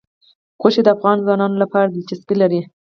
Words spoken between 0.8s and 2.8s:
د افغان ځوانانو لپاره دلچسپي لري.